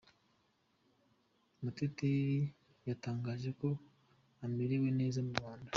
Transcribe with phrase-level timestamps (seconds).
[1.61, 2.15] muteteri
[2.87, 3.67] yatangaje ko
[4.45, 5.69] amerewe neza mu Rwanda